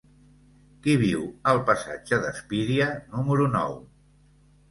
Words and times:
Qui 0.85 0.95
viu 1.01 1.25
al 1.51 1.59
passatge 1.67 2.19
d'Espíria 2.23 2.87
número 3.17 3.45
nou? 3.59 3.77